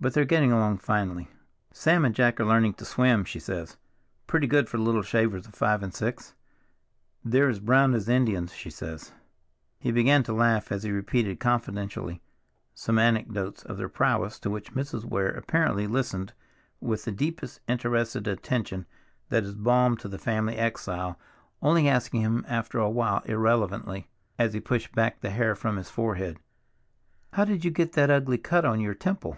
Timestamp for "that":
19.30-19.42, 27.94-28.10